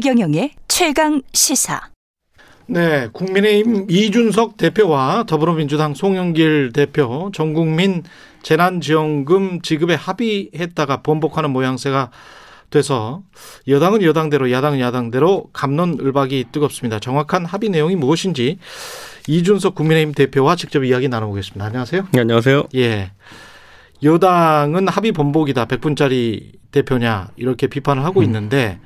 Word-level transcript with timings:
최경영의 0.00 0.52
최강 0.68 1.22
시사. 1.32 1.80
네, 2.66 3.08
국민의힘 3.12 3.86
이준석 3.90 4.56
대표와 4.56 5.24
더불어민주당 5.26 5.92
송영길 5.94 6.70
대표 6.72 7.32
전국민 7.34 8.04
재난지원금 8.44 9.60
지급에 9.62 9.94
합의했다가 9.94 11.02
번복하는 11.02 11.50
모양새가 11.50 12.12
돼서 12.70 13.24
여당은 13.66 14.02
여당대로 14.02 14.52
야당은 14.52 14.78
야당대로 14.78 15.50
감론을박이 15.52 16.44
뜨겁습니다. 16.52 17.00
정확한 17.00 17.44
합의 17.44 17.68
내용이 17.68 17.96
무엇인지 17.96 18.58
이준석 19.26 19.74
국민의힘 19.74 20.14
대표와 20.14 20.54
직접 20.54 20.84
이야기 20.84 21.08
나눠보겠습니다. 21.08 21.64
안녕하세요. 21.64 22.06
네, 22.12 22.20
안녕하세요. 22.20 22.68
예. 22.76 23.10
여당은 24.04 24.86
합의 24.86 25.10
번복이다. 25.10 25.66
100분짜리 25.66 26.52
대표냐 26.70 27.30
이렇게 27.34 27.66
비판을 27.66 28.04
하고 28.04 28.22
있는데 28.22 28.78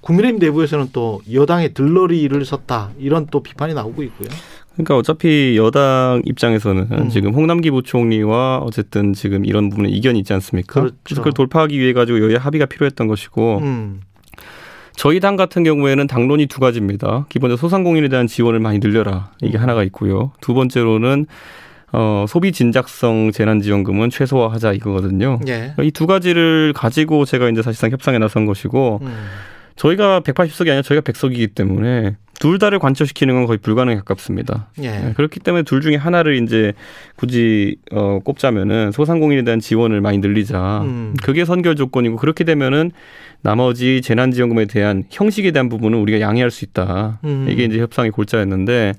국민의힘 0.00 0.38
내부에서는 0.38 0.88
또 0.92 1.20
여당의 1.32 1.74
들러리를 1.74 2.44
섰다 2.44 2.90
이런 2.98 3.26
또 3.30 3.42
비판이 3.42 3.74
나오고 3.74 4.02
있고요. 4.04 4.28
그러니까 4.74 4.96
어차피 4.96 5.56
여당 5.56 6.22
입장에서는 6.24 6.88
음. 6.90 7.08
지금 7.10 7.34
홍남기 7.34 7.70
부총리와 7.70 8.58
어쨌든 8.58 9.12
지금 9.12 9.44
이런 9.44 9.68
부분에 9.68 9.90
이견이 9.90 10.18
있지 10.20 10.32
않습니까? 10.32 10.80
그렇죠. 10.80 11.16
그걸 11.16 11.32
돌파하기 11.32 11.78
위해 11.78 11.92
가지고 11.92 12.20
여야 12.22 12.38
합의가 12.38 12.66
필요했던 12.66 13.06
것이고 13.06 13.58
음. 13.58 14.00
저희 14.94 15.20
당 15.20 15.36
같은 15.36 15.64
경우에는 15.64 16.06
당론이 16.06 16.46
두 16.46 16.60
가지입니다. 16.60 17.26
기본적으로 17.28 17.56
소상공인에 17.58 18.08
대한 18.08 18.26
지원을 18.26 18.60
많이 18.60 18.78
늘려라 18.78 19.32
이게 19.42 19.58
음. 19.58 19.62
하나가 19.62 19.82
있고요. 19.84 20.32
두 20.40 20.54
번째로는 20.54 21.26
어, 21.92 22.24
소비 22.28 22.52
진작성 22.52 23.32
재난지원금은 23.32 24.10
최소화하자 24.10 24.74
이거거든요. 24.74 25.40
예. 25.48 25.74
이두 25.82 26.06
가지를 26.06 26.72
가지고 26.74 27.24
제가 27.24 27.48
이제 27.48 27.62
사실상 27.62 27.90
협상에 27.90 28.18
나선 28.18 28.46
것이고 28.46 29.00
음. 29.02 29.16
저희가 29.80 30.20
180석이 30.20 30.68
아니라 30.68 30.82
저희가 30.82 31.02
100석이기 31.02 31.54
때문에 31.54 32.16
둘 32.38 32.58
다를 32.58 32.78
관철시키는 32.78 33.34
건 33.34 33.46
거의 33.46 33.58
불가능에 33.58 33.96
가깝습니다. 33.96 34.68
예. 34.82 34.90
네, 34.90 35.12
그렇기 35.14 35.40
때문에 35.40 35.62
둘 35.62 35.80
중에 35.80 35.96
하나를 35.96 36.42
이제 36.42 36.72
굳이 37.16 37.76
어, 37.90 38.18
꼽자면은 38.22 38.92
소상공인에 38.92 39.42
대한 39.42 39.58
지원을 39.60 40.00
많이 40.00 40.18
늘리자. 40.18 40.82
음. 40.82 41.14
그게 41.22 41.44
선결 41.44 41.76
조건이고 41.76 42.16
그렇게 42.16 42.44
되면은 42.44 42.92
나머지 43.42 44.02
재난지원금에 44.02 44.66
대한 44.66 45.04
형식에 45.10 45.50
대한 45.50 45.68
부분은 45.68 45.98
우리가 45.98 46.20
양해할 46.20 46.50
수 46.50 46.64
있다. 46.64 47.18
음. 47.24 47.46
이게 47.48 47.64
이제 47.64 47.78
협상의 47.78 48.10
골자였는데 48.10 48.94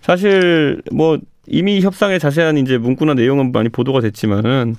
사실 0.00 0.82
뭐 0.92 1.18
이미 1.46 1.80
협상의 1.80 2.18
자세한 2.18 2.58
이제 2.58 2.76
문구나 2.76 3.14
내용은 3.14 3.52
많이 3.52 3.68
보도가 3.68 4.00
됐지만은 4.00 4.76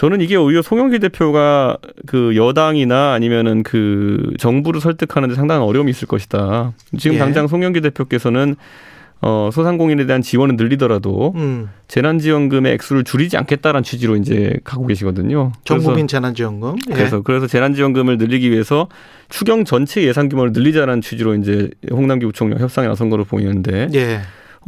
저는 0.00 0.22
이게 0.22 0.34
오히려 0.34 0.62
송영길 0.62 0.98
대표가 1.00 1.76
그 2.06 2.34
여당이나 2.34 3.12
아니면은 3.12 3.62
그 3.62 4.32
정부를 4.38 4.80
설득하는데 4.80 5.34
상당한 5.34 5.62
어려움이 5.62 5.90
있을 5.90 6.08
것이다. 6.08 6.72
지금 6.96 7.16
예. 7.16 7.18
당장 7.18 7.46
송영길 7.46 7.82
대표께서는 7.82 8.56
어, 9.20 9.50
소상공인에 9.52 10.06
대한 10.06 10.22
지원을 10.22 10.56
늘리더라도 10.56 11.34
음. 11.36 11.68
재난지원금의 11.88 12.72
액수를 12.72 13.04
줄이지 13.04 13.36
않겠다라는 13.36 13.82
취지로 13.82 14.16
이제 14.16 14.58
가고 14.64 14.86
계시거든요. 14.86 15.52
전국민 15.66 16.08
재난지원금. 16.08 16.76
예. 16.88 16.94
그래서 16.94 17.20
그래서 17.20 17.46
재난지원금을 17.46 18.16
늘리기 18.16 18.50
위해서 18.50 18.88
추경 19.28 19.66
전체 19.66 20.02
예산 20.02 20.30
규모를 20.30 20.52
늘리자라는 20.52 21.02
취지로 21.02 21.34
이제 21.34 21.68
홍남기 21.90 22.24
부총리와 22.24 22.58
협상에 22.58 22.88
나선 22.88 23.10
거로 23.10 23.24
보이는데 23.24 23.88
예. 23.92 24.20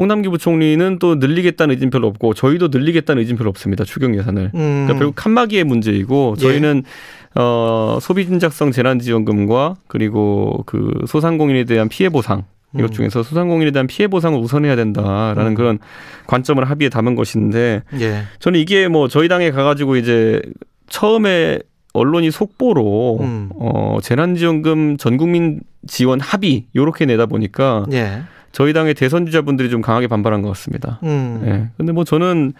홍남기 0.02 0.28
부총리는 0.28 0.98
또 0.98 1.14
늘리겠다는 1.14 1.74
의지는 1.74 1.90
별로 1.90 2.08
없고 2.08 2.34
저희도 2.34 2.68
늘리겠다는 2.72 3.20
의지는 3.20 3.38
별로 3.38 3.50
없습니다. 3.50 3.84
추경 3.84 4.16
예산을. 4.16 4.50
음. 4.52 4.58
그러니까 4.84 4.94
결국 4.94 5.14
칸막이의 5.14 5.62
문제이고 5.62 6.34
저희는 6.36 6.82
예. 6.84 7.40
어 7.40 7.98
소비 8.02 8.26
진작성 8.26 8.72
재난지원금과 8.72 9.76
그리고 9.86 10.64
그 10.66 10.92
소상공인에 11.06 11.64
대한 11.64 11.88
피해 11.88 12.08
보상 12.08 12.44
이것 12.74 12.90
음. 12.90 12.92
중에서 12.92 13.22
소상공인에 13.22 13.70
대한 13.70 13.86
피해 13.86 14.08
보상을 14.08 14.36
우선해야 14.38 14.74
된다라는 14.74 15.52
음. 15.52 15.54
그런 15.54 15.78
관점을 16.26 16.62
합의에 16.68 16.88
담은 16.88 17.14
것인데 17.14 17.82
예. 18.00 18.22
저는 18.40 18.58
이게 18.58 18.88
뭐 18.88 19.06
저희 19.06 19.28
당에 19.28 19.52
가가지고 19.52 19.96
이제 19.96 20.42
처음에 20.88 21.60
언론이 21.92 22.32
속보로 22.32 23.18
음. 23.20 23.50
어 23.54 23.98
재난지원금 24.02 24.96
전국민 24.96 25.60
지원 25.86 26.18
합의 26.20 26.66
요렇게 26.74 27.06
내다 27.06 27.26
보니까 27.26 27.86
예. 27.92 28.22
저희 28.52 28.72
당의 28.72 28.94
대선 28.94 29.26
주자분들이 29.26 29.70
좀 29.70 29.80
강하게 29.80 30.06
반발한 30.06 30.42
것 30.42 30.48
같습니다. 30.48 30.98
음. 31.02 31.42
네. 31.44 31.68
근데 31.76 31.92
뭐 31.92 32.04
저는 32.04 32.52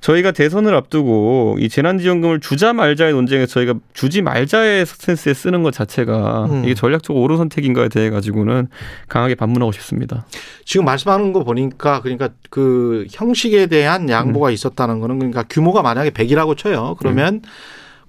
저희가 0.00 0.32
대선을 0.32 0.74
앞두고 0.74 1.56
이 1.58 1.68
재난지원금을 1.68 2.40
주자 2.40 2.72
말자의 2.72 3.12
논쟁에 3.12 3.46
저희가 3.46 3.74
주지 3.94 4.20
말자의 4.20 4.84
스탠스에 4.84 5.32
쓰는 5.32 5.62
것 5.62 5.72
자체가 5.72 6.46
음. 6.46 6.64
이게 6.64 6.74
전략적으로 6.74 7.22
옳은 7.24 7.36
선택인가에 7.38 7.88
대해 7.88 8.10
가지고는 8.10 8.68
강하게 9.08 9.34
반문하고 9.34 9.72
싶습니다. 9.72 10.26
지금 10.64 10.84
말씀하는 10.84 11.32
거 11.32 11.44
보니까 11.44 12.00
그러니까 12.02 12.28
그 12.50 13.06
형식에 13.10 13.66
대한 13.66 14.08
양보가 14.08 14.48
음. 14.48 14.52
있었다는 14.52 15.00
거는 15.00 15.18
그러니까 15.18 15.44
규모가 15.48 15.82
만약에 15.82 16.10
100이라고 16.10 16.56
쳐요. 16.56 16.96
그러면 16.98 17.34
음. 17.34 17.42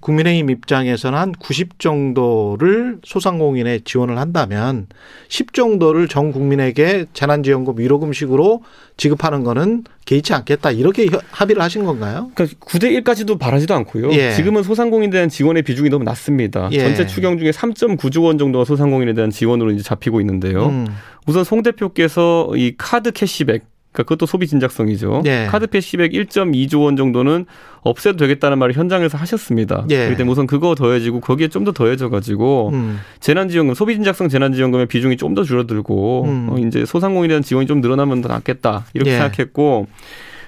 국민의힘 0.04 0.50
입장에서는 0.50 1.18
한 1.18 1.32
90 1.32 1.78
정도를 1.78 2.98
소상공인에 3.04 3.80
지원을 3.84 4.18
한다면 4.18 4.86
10 5.28 5.54
정도를 5.54 6.08
전 6.08 6.30
국민에게 6.30 7.06
재난지원금 7.14 7.78
위로금식으로 7.78 8.62
지급하는 8.98 9.44
거는 9.44 9.84
개의치 10.04 10.34
않겠다 10.34 10.72
이렇게 10.72 11.08
합의를 11.30 11.62
하신 11.62 11.84
건가요? 11.84 12.30
그러니까 12.34 12.58
9대 12.60 13.02
1까지도 13.02 13.38
바라지도 13.38 13.74
않고요. 13.74 14.12
예. 14.12 14.32
지금은 14.32 14.62
소상공인에 14.62 15.10
대한 15.10 15.30
지원의 15.30 15.62
비중이 15.62 15.88
너무 15.88 16.04
낮습니다. 16.04 16.68
예. 16.72 16.80
전체 16.80 17.06
추경 17.06 17.38
중에 17.38 17.50
3.9조 17.50 18.24
원 18.24 18.36
정도가 18.36 18.66
소상공인에 18.66 19.14
대한 19.14 19.30
지원으로 19.30 19.70
이제 19.70 19.82
잡히고 19.82 20.20
있는데요. 20.20 20.66
음. 20.66 20.86
우선 21.26 21.44
송 21.44 21.62
대표께서 21.62 22.52
이 22.56 22.74
카드 22.76 23.10
캐시백 23.10 23.73
그러니까 23.94 24.02
그것도 24.08 24.26
소비 24.26 24.48
진작성이죠. 24.48 25.22
네. 25.24 25.46
카드 25.46 25.68
캐시백 25.68 26.12
1.2조 26.12 26.82
원 26.82 26.96
정도는 26.96 27.46
없애도 27.82 28.16
되겠다는 28.18 28.58
말을 28.58 28.74
현장에서 28.74 29.16
하셨습니다. 29.18 29.84
네. 29.88 29.98
그렇기 29.98 30.16
때문에 30.16 30.32
우선 30.32 30.46
그거 30.48 30.74
더해지고 30.74 31.20
거기에 31.20 31.48
좀 31.48 31.64
더 31.64 31.72
더해져 31.72 32.10
가지고 32.10 32.70
음. 32.74 32.98
재난지원금, 33.20 33.74
소비 33.74 33.94
진작성 33.94 34.28
재난지원금의 34.28 34.86
비중이 34.86 35.16
좀 35.16 35.34
더 35.34 35.44
줄어들고 35.44 36.24
음. 36.24 36.48
어, 36.50 36.58
이제 36.58 36.84
소상공인에 36.84 37.28
대한 37.32 37.42
지원이 37.42 37.66
좀 37.66 37.80
늘어나면 37.80 38.20
더 38.20 38.28
낫겠다 38.28 38.84
이렇게 38.94 39.12
네. 39.12 39.16
생각했고 39.18 39.86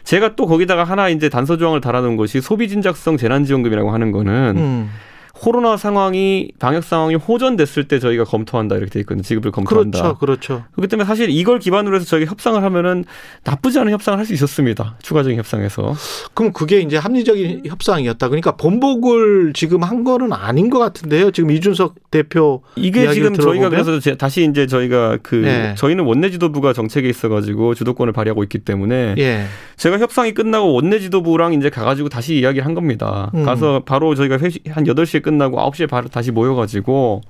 제가 0.04 0.34
또 0.36 0.46
거기다가 0.46 0.84
하나 0.84 1.08
이제 1.08 1.28
단서 1.28 1.56
조항을 1.56 1.80
달아놓은 1.80 2.16
것이 2.16 2.40
소비 2.40 2.68
진작성 2.68 3.16
재난지원금이라고 3.16 3.92
하는 3.92 4.10
거는. 4.12 4.54
음. 4.56 4.90
코로나 5.38 5.76
상황이 5.76 6.50
방역 6.58 6.84
상황이 6.84 7.14
호전됐을 7.14 7.88
때 7.88 7.98
저희가 7.98 8.24
검토한다 8.24 8.76
이렇게 8.76 8.90
돼 8.90 9.00
있거든요. 9.00 9.22
지급을 9.22 9.50
검토한다. 9.52 9.98
그렇죠, 9.98 10.18
그렇죠. 10.18 10.64
그렇기 10.72 10.88
때문에 10.88 11.06
사실 11.06 11.30
이걸 11.30 11.58
기반으로 11.58 11.96
해서 11.96 12.04
저희가 12.06 12.30
협상을 12.30 12.62
하면은 12.62 13.04
나쁘지 13.44 13.78
않은 13.78 13.92
협상을 13.92 14.18
할 14.18 14.26
수 14.26 14.32
있었습니다. 14.34 14.96
추가적인 15.02 15.38
협상에서. 15.38 15.94
그럼 16.34 16.52
그게 16.52 16.80
이제 16.80 16.96
합리적인 16.96 17.62
협상이었다. 17.66 18.28
그러니까 18.28 18.56
번복을 18.56 19.52
지금 19.54 19.82
한 19.84 20.02
거는 20.04 20.32
아닌 20.32 20.68
것 20.68 20.78
같은데요. 20.80 21.30
지금 21.30 21.50
이준석 21.52 22.10
대표 22.10 22.62
이게 22.74 23.12
지금 23.12 23.34
저희가 23.34 23.68
그래서 23.68 24.00
다시 24.16 24.44
이제 24.50 24.66
저희가 24.66 25.18
그 25.22 25.36
네. 25.36 25.74
저희는 25.76 26.04
원내 26.04 26.30
지도부가 26.30 26.72
정책에 26.72 27.08
있어가지고 27.08 27.74
주도권을 27.74 28.12
발휘하고 28.12 28.42
있기 28.42 28.58
때문에 28.58 29.14
예. 29.18 29.44
제가 29.76 29.98
협상이 29.98 30.32
끝나고 30.34 30.72
원내 30.72 30.98
지도부랑 30.98 31.52
이제 31.54 31.70
가가지고 31.70 32.08
다시 32.08 32.36
이야기를 32.36 32.66
한 32.66 32.74
겁니다. 32.74 33.30
음. 33.34 33.44
가서 33.44 33.82
바로 33.86 34.14
저희가 34.14 34.38
한 34.70 34.84
8시에 34.84 35.22
끝나고 35.26 35.58
9시에 35.58 35.88
바로 35.88 36.08
다시 36.08 36.30
모여가지고 36.30 37.20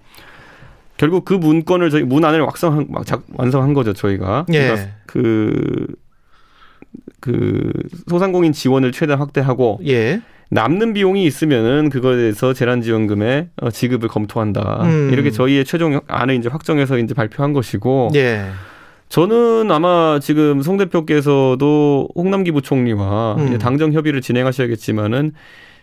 결국 0.99 1.25
그 1.25 1.35
문건을 1.35 1.89
저희 1.91 2.03
문안을 2.03 2.47
확성한 2.47 2.89
완성한 3.35 3.73
거죠 3.73 3.95
저희가. 3.95 4.45
예. 4.53 4.61
그러니까 4.61 4.93
그, 5.07 5.87
그 7.21 7.73
소상공인 8.09 8.53
지원을 8.53 8.93
최대한 8.93 9.21
확대하고 9.21 9.81
예. 9.87 10.21
남는 10.51 10.93
비용이 10.93 11.25
있으면은 11.25 11.89
그거에 11.89 12.17
대해서 12.17 12.53
재난지원금의 12.53 13.49
어, 13.63 13.71
지급을 13.71 14.09
검토한다. 14.09 14.83
음. 14.85 15.11
이렇게 15.13 15.31
저희의 15.31 15.65
최종 15.65 16.01
안을 16.07 16.37
이제 16.37 16.49
확정해서 16.49 16.99
이제 16.99 17.15
발표한 17.15 17.53
것이고. 17.53 18.11
예. 18.15 18.47
저는 19.09 19.71
아마 19.71 20.19
지금 20.21 20.63
송 20.63 20.77
대표께서도 20.79 22.09
홍남기 22.17 22.51
부총리와 22.51 23.37
음. 23.39 23.59
당정 23.59 23.93
협의를 23.93 24.21
진행하셔야겠지만은 24.21 25.33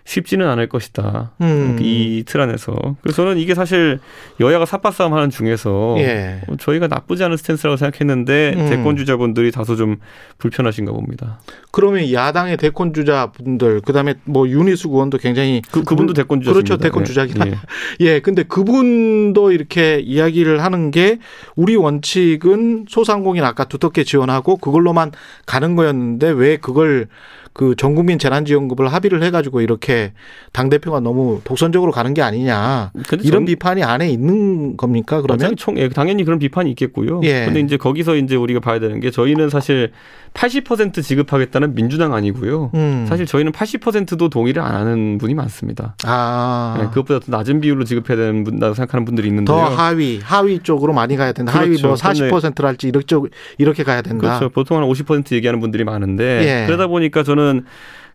쉽지는 0.06 0.48
않을 0.50 0.68
것이다. 0.68 1.32
음. 1.42 1.78
이틀 1.80 2.42
안에서. 2.42 2.76
그래서 3.02 3.24
저는 3.24 3.38
이게 3.38 3.56
사실 3.56 4.00
여야가 4.40 4.66
삿바싸움 4.66 5.14
하는 5.14 5.30
중에서 5.30 5.96
예. 6.00 6.42
어, 6.48 6.56
저희가 6.58 6.88
나쁘지 6.88 7.24
않은 7.24 7.38
스탠스라고 7.38 7.78
생각했는데 7.78 8.54
음. 8.56 8.70
대권 8.70 8.98
주자분들이 8.98 9.52
다소 9.52 9.76
좀 9.76 9.98
불편하신가 10.40 10.92
봅니다. 10.92 11.40
그러면 11.72 12.12
야당의 12.12 12.58
대권 12.58 12.94
주자분들 12.94 13.82
그다음에 13.82 14.16
뭐 14.26 14.48
윤희수 14.48 14.90
의원도 14.90 15.20
굉장히 15.20 15.62
그, 15.72 15.84
그분도 15.84 16.14
대권 16.14 16.42
주자 16.42 16.52
그렇죠. 16.52 16.78
대권 16.78 17.06
주자기다. 17.06 17.48
예. 17.48 17.56
예. 18.02 18.20
근데 18.20 18.44
그분도 18.44 19.52
이렇게 19.54 20.00
이야기를 20.00 20.62
하는 20.62 20.92
게 20.92 21.20
우리 21.56 21.78
원칙은 21.78 22.86
소상공인 22.90 23.46
아까 23.46 23.64
두텁게 23.64 24.04
지원하고 24.04 24.58
그걸로만 24.58 25.12
가는 25.46 25.76
거였는데 25.76 26.30
왜 26.30 26.58
그걸 26.58 27.08
그 27.54 27.76
전국민 27.76 28.18
재난지원금을 28.18 28.92
합의를 28.92 29.22
해가지고 29.24 29.62
이렇게 29.62 30.14
당 30.52 30.70
대표가 30.70 31.00
너무 31.00 31.40
독선적으로 31.44 31.92
가는 31.92 32.14
게 32.14 32.22
아니냐 32.22 32.92
이런 33.22 33.46
비판이 33.46 33.84
안에 33.84 34.10
있는 34.10 34.76
겁니까? 34.76 35.22
그러면 35.22 35.56
총 35.56 35.78
예, 35.78 35.88
당연히 35.90 36.24
그런 36.24 36.40
비판이 36.40 36.70
있겠고요. 36.72 37.22
예. 37.24 37.46
근데 37.46 37.60
이제 37.60 37.78
거기서 37.78 38.16
이제 38.16 38.36
우리가 38.36 38.60
봐야 38.60 38.80
되는 38.80 39.00
게 39.00 39.12
저희는 39.12 39.50
사실 39.50 39.92
80% 40.34 41.04
지급하겠다는 41.04 41.76
민주당 41.76 42.16
아니고요. 42.16 42.72
음. 42.74 43.06
사실 43.08 43.28
저희는 43.28 43.52
80%도 43.52 44.30
동의를 44.30 44.64
안 44.64 44.74
하는 44.74 45.20
분이 45.20 45.36
많습니다. 45.36 45.96
아. 46.06 46.76
네, 46.80 46.86
그것보다 46.88 47.20
더 47.20 47.38
낮은 47.38 47.62
비율로 47.62 47.84
지급해야 47.84 48.18
되는 48.18 48.44
분다고 48.44 48.74
생각하는 48.74 49.06
분들이 49.06 49.28
있는데요. 49.28 49.56
더 49.56 49.64
하위, 49.66 50.20
하위 50.24 50.60
쪽으로 50.60 50.94
많이 50.94 51.16
가야 51.18 51.34
된다. 51.34 51.52
그렇죠. 51.52 51.96
하위 52.02 52.30
뭐 52.30 52.40
40%랄지 52.40 52.88
이렇게 52.88 53.16
이렇게 53.60 53.84
가야 53.84 54.02
된다. 54.02 54.40
그렇죠. 54.40 54.50
보통 54.50 54.78
한 54.78 54.90
50% 54.90 55.34
얘기하는 55.34 55.60
분들이 55.60 55.84
많은데 55.84 56.64
예. 56.64 56.66
그러다 56.66 56.88
보니까 56.88 57.22
저는 57.22 57.43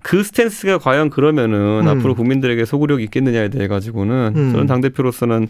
그 0.03 0.23
스탠스가 0.23 0.79
과연 0.79 1.11
그러면은 1.11 1.83
음. 1.83 1.89
앞으로 1.89 2.15
국민들에게 2.15 2.65
소구력이 2.65 3.05
있겠느냐에 3.05 3.49
대해 3.49 3.69
가지고는 3.69 4.33
음. 4.37 4.53
저는 4.53 4.67
당 4.67 4.81
대표로서는 4.81 5.49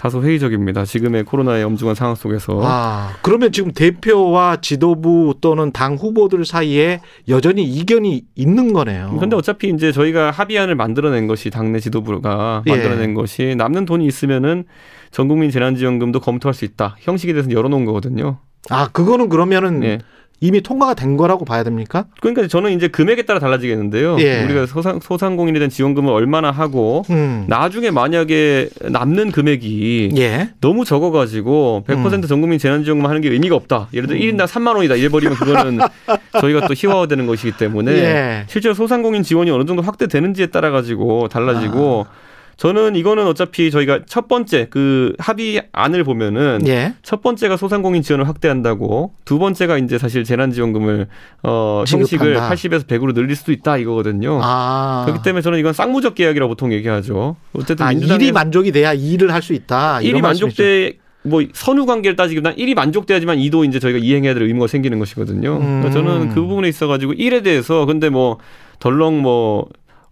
다소 0.00 0.22
회의적입니다. 0.22 0.86
지금의 0.86 1.24
코로나의 1.24 1.62
엄중한 1.64 1.94
상황 1.94 2.14
속에서. 2.14 2.58
아, 2.64 3.10
그러면 3.20 3.52
지금 3.52 3.70
대표와 3.72 4.62
지도부 4.62 5.34
또는 5.42 5.72
당 5.72 5.96
후보들 5.96 6.46
사이에 6.46 7.02
여전히 7.28 7.64
이견이 7.64 8.22
있는 8.34 8.72
거네요. 8.72 9.12
그런데 9.16 9.36
어차피 9.36 9.68
이제 9.68 9.92
저희가 9.92 10.30
합의안을 10.30 10.74
만들어낸 10.74 11.26
것이 11.26 11.50
당내 11.50 11.80
지도부가 11.80 12.62
예. 12.66 12.70
만들어낸 12.70 13.12
것이 13.12 13.54
남는 13.58 13.84
돈이 13.84 14.06
있으면은 14.06 14.64
전국민 15.10 15.50
재난지원금도 15.50 16.20
검토할 16.20 16.54
수 16.54 16.64
있다. 16.64 16.96
형식에 17.00 17.34
대해서 17.34 17.50
열어놓은 17.50 17.84
거거든요. 17.84 18.38
아, 18.70 18.88
그거는 18.88 19.28
그러면은 19.28 19.84
예. 19.84 19.98
이미 20.42 20.62
통과가 20.62 20.94
된 20.94 21.18
거라고 21.18 21.44
봐야 21.44 21.62
됩니까? 21.62 22.06
그러니까 22.20 22.46
저는 22.48 22.72
이제 22.72 22.88
금액에 22.88 23.22
따라 23.22 23.38
달라지겠는데요. 23.38 24.16
예. 24.20 24.42
우리가 24.44 24.64
소상, 24.64 24.98
소상공인에 24.98 25.58
대한 25.58 25.68
지원금을 25.70 26.10
얼마나 26.10 26.50
하고 26.50 27.04
음. 27.10 27.44
나중에 27.46 27.90
만약에 27.90 28.70
남는 28.88 29.32
금액이 29.32 30.12
예. 30.16 30.50
너무 30.62 30.86
적어가지고 30.86 31.84
100% 31.86 32.14
음. 32.14 32.22
전국민 32.22 32.58
재난지원금 32.58 33.06
하는 33.06 33.20
게 33.20 33.28
의미가 33.28 33.54
없다. 33.54 33.88
예를 33.92 34.08
들어 34.08 34.18
음. 34.18 34.22
1인당 34.22 34.46
3만 34.46 34.76
원이다 34.76 34.96
이래버리면 34.96 35.36
그거는 35.36 35.78
저희가 36.40 36.66
또 36.66 36.74
희화화되는 36.74 37.26
것이기 37.26 37.58
때문에 37.58 37.92
예. 37.92 38.44
실제로 38.48 38.74
소상공인 38.74 39.22
지원이 39.22 39.50
어느 39.50 39.66
정도 39.66 39.82
확대되는지에 39.82 40.46
따라 40.46 40.70
가지고 40.70 41.28
달라지고 41.28 42.06
아. 42.08 42.29
저는 42.60 42.94
이거는 42.94 43.26
어차피 43.26 43.70
저희가 43.70 44.00
첫 44.04 44.28
번째 44.28 44.66
그 44.68 45.14
합의안을 45.18 46.04
보면은 46.04 46.58
예. 46.66 46.92
첫 47.02 47.22
번째가 47.22 47.56
소상공인 47.56 48.02
지원을 48.02 48.28
확대한다고 48.28 49.14
두 49.24 49.38
번째가 49.38 49.78
이제 49.78 49.96
사실 49.96 50.24
재난지원금을 50.24 51.06
어 51.42 51.84
형식을 51.88 52.36
80에서 52.36 52.86
100으로 52.86 53.14
늘릴 53.14 53.34
수도 53.34 53.52
있다 53.52 53.78
이거거든요. 53.78 54.40
아. 54.42 55.04
그렇기 55.06 55.22
때문에 55.22 55.40
저는 55.40 55.58
이건 55.58 55.72
쌍무적 55.72 56.14
계약이라고 56.14 56.50
보통 56.50 56.70
얘기하죠. 56.74 57.36
어쨌든 57.54 57.86
아, 57.86 57.92
일이 57.92 58.30
만족이 58.30 58.72
돼야 58.72 58.92
일을 58.92 59.32
할 59.32 59.40
수 59.40 59.54
있다. 59.54 60.02
일이 60.02 60.20
만족돼 60.20 60.98
뭐 61.22 61.42
선후 61.54 61.86
관계를 61.86 62.14
따지기보다 62.14 62.54
일이 62.58 62.74
만족돼야지만 62.74 63.38
이도 63.38 63.64
이제 63.64 63.78
저희가 63.78 63.98
이행해야 63.98 64.34
될 64.34 64.42
의무가 64.42 64.66
생기는 64.66 64.98
것이거든요. 64.98 65.56
음. 65.56 65.90
저는 65.90 66.28
그 66.34 66.42
부분에 66.42 66.68
있어 66.68 66.88
가지고 66.88 67.14
일에 67.14 67.40
대해서 67.40 67.86
근데 67.86 68.10
뭐 68.10 68.36
덜렁 68.80 69.22
뭐 69.22 69.66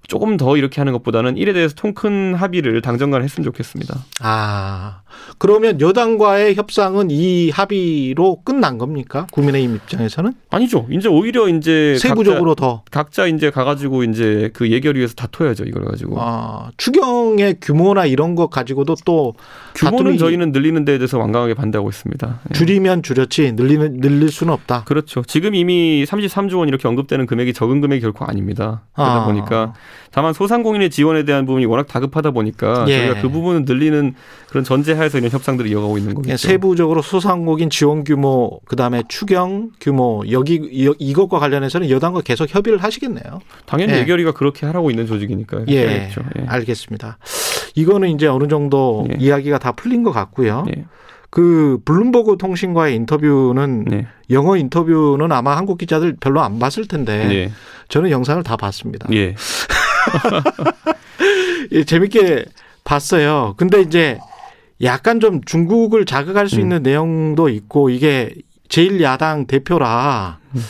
조금 0.07 0.39
더 0.39 0.57
이렇게 0.57 0.81
하는 0.81 0.95
것보다는 0.95 1.37
일에 1.37 1.53
대해서 1.53 1.75
통큰 1.75 2.35
합의를 2.35 2.81
당정 2.81 3.11
간 3.11 3.23
했으면 3.23 3.45
좋겠습니다. 3.45 3.95
아, 4.21 5.03
그러면 5.37 5.81
여당과의 5.83 6.55
협상은 6.55 7.09
이 7.11 7.51
합의로 7.51 8.41
끝난 8.43 8.79
겁니까? 8.79 9.27
국민의힘 9.33 9.77
입장에서는? 9.77 10.33
아니죠. 10.49 10.87
이제 10.91 11.09
오히려 11.09 11.49
이제 11.49 11.99
세부적으로 11.99 12.55
각자, 12.55 12.63
더 12.63 12.83
각자 12.91 13.27
이제 13.27 13.51
가가지고 13.51 14.05
이제 14.05 14.51
그 14.55 14.71
예결 14.71 14.97
위에서 14.97 15.13
다퉈야죠. 15.15 15.65
이걸 15.65 15.85
가지고. 15.85 16.17
아, 16.19 16.71
추경의 16.79 17.57
규모나 17.61 18.07
이런 18.07 18.35
것 18.35 18.49
가지고도 18.49 18.97
또 19.05 19.35
규모는. 19.75 20.17
저희는 20.17 20.53
늘리는 20.53 20.87
데에 20.87 20.97
대해서 20.97 21.19
완강하게 21.19 21.53
반대하고 21.53 21.91
있습니다. 21.91 22.41
예. 22.49 22.55
줄이면 22.55 23.03
줄였지 23.03 23.53
늘리는 23.53 24.01
늘릴 24.01 24.31
수는 24.31 24.55
없다. 24.55 24.85
그렇죠. 24.85 25.23
지금 25.23 25.55
이미 25.55 26.05
33조 26.09 26.59
원 26.59 26.69
이렇게 26.69 26.89
언급되는 26.89 27.27
금액이 27.27 27.53
적은 27.53 27.83
금액이 27.83 28.01
결코 28.01 28.25
아닙니다. 28.25 28.83
그러다 28.95 29.23
아. 29.23 29.25
보니까 29.27 29.75
다만 30.11 30.33
소상공인의 30.33 30.91
지원에 30.91 31.25
대한 31.25 31.47
부분이 31.47 31.67
워낙 31.67 31.87
다급하다 31.87 32.31
보니까 32.31 32.85
예. 32.89 32.99
저희가 32.99 33.23
그 33.23 33.29
부분을 33.29 33.65
늘리는 33.65 34.15
그런 34.49 34.65
전제하에서 34.65 35.19
이런 35.19 35.31
협상들을 35.31 35.71
이어가고 35.71 35.99
있는 35.99 36.15
거겠죠. 36.15 36.37
세부적으로 36.37 37.03
소상공인 37.03 37.71
지원 37.71 38.05
규모, 38.05 38.61
그다음에 38.67 39.03
추경 39.09 39.71
규모 39.81 40.23
여기 40.31 40.55
이것과 40.55 41.39
관련해서는 41.39 41.91
여당과 41.91 42.23
계속 42.23 42.53
협의를 42.53 42.83
하시겠네요. 42.83 43.41
당연히 43.67 43.93
예. 43.93 43.99
예결위가 43.99 44.33
그렇게 44.33 44.67
하라고 44.67 44.91
있는 44.91 45.07
조직이니까요. 45.07 45.67
예. 45.69 45.75
예. 45.77 46.11
알겠습니다. 46.47 47.19
이거는 47.75 48.09
이제 48.11 48.27
어느 48.27 48.49
정도 48.49 49.07
예. 49.13 49.17
이야기가 49.19 49.59
다 49.59 49.73
풀린 49.73 50.03
것 50.03 50.13
같고요. 50.13 50.67
예. 50.77 50.85
그 51.31 51.79
블룸버그 51.85 52.39
통신과의 52.39 52.95
인터뷰는 52.97 53.85
네. 53.87 54.07
영어 54.31 54.57
인터뷰는 54.57 55.31
아마 55.31 55.57
한국 55.57 55.79
기자들 55.79 56.17
별로 56.19 56.41
안 56.41 56.59
봤을 56.59 56.89
텐데 56.89 57.27
네. 57.27 57.53
저는 57.89 58.11
영상을 58.11 58.43
다 58.43 58.57
봤습니다. 58.57 59.09
예. 59.13 59.35
예, 61.73 61.85
재밌게 61.85 62.45
봤어요. 62.85 63.55
근데 63.57 63.81
이제 63.81 64.19
약간 64.83 65.21
좀 65.21 65.43
중국을 65.45 66.05
자극할 66.07 66.49
수 66.49 66.57
음. 66.57 66.61
있는 66.61 66.83
내용도 66.83 67.49
있고 67.49 67.91
이게 67.91 68.35
제1야당 68.69 69.47
대표라 69.47 70.39
음. 70.55 70.61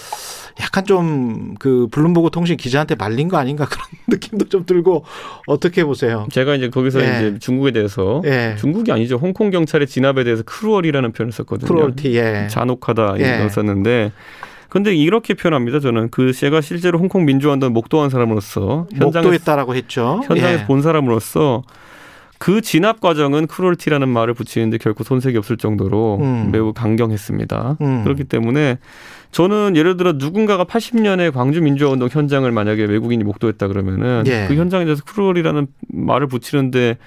약간 0.61 0.85
좀 0.85 1.39
그 1.59 1.89
블룸버그 1.91 2.31
통신 2.31 2.57
기자한테 2.57 2.95
말린 2.95 3.29
거 3.29 3.37
아닌가 3.37 3.67
그런 3.67 3.85
느낌도 4.09 4.49
좀 4.49 4.65
들고 4.65 5.05
어떻게 5.47 5.85
보세요? 5.85 6.27
제가 6.31 6.55
이제 6.55 6.71
거기서 6.71 7.01
예. 7.01 7.05
이제 7.05 7.39
중국에 7.39 7.73
대해서 7.73 8.23
예. 8.25 8.57
중국이 8.59 8.93
아니죠 8.93 9.17
홍콩 9.17 9.51
경찰의 9.51 9.87
진압에 9.87 10.25
대해서 10.25 10.43
cruel이라는 10.45 11.13
표현을 11.13 11.33
썼거든요. 11.33 11.69
cruelty, 11.69 12.17
예. 12.17 12.49
잔혹하다 12.51 13.17
이런 13.17 13.45
예. 13.45 13.49
썼는데 13.49 14.13
근데 14.69 14.95
이렇게 14.95 15.35
표현합니다. 15.35 15.81
저는 15.81 16.11
그 16.11 16.33
제가 16.33 16.61
실제로 16.61 16.99
홍콩 16.99 17.25
민주화운동 17.25 17.73
목도한 17.73 18.11
사람으로서 18.11 18.87
현장에 18.93 19.25
목도했다라고 19.25 19.75
했죠. 19.75 20.21
현장에서 20.27 20.63
예. 20.63 20.67
본 20.67 20.83
사람으로서 20.83 21.63
그 22.39 22.61
진압 22.61 23.01
과정은 23.01 23.49
cruelty라는 23.49 24.09
말을 24.09 24.35
붙이는데 24.35 24.79
결코 24.79 25.03
손색이 25.03 25.37
없을 25.37 25.57
정도로 25.57 26.19
음. 26.21 26.51
매우 26.53 26.73
강경했습니다. 26.73 27.79
음. 27.81 28.05
그렇기 28.05 28.25
때문에 28.25 28.79
저는 29.33 29.75
예를 29.77 29.97
들어 29.97 30.13
누군가가 30.13 30.65
80년에 30.65 31.33
광주 31.33 31.61
민주화운동 31.61 32.09
현장을 32.11 32.51
만약에 32.51 32.85
외국인이 32.85 33.25
목도했다 33.25 33.67
그러면은 33.69 34.25
예. 34.27 34.47
그 34.49 34.55
현장에 34.55 34.85
대해서 34.85 35.03
크롤이라는 35.05 35.67
말을 35.89 36.29
붙이는데 36.29 36.99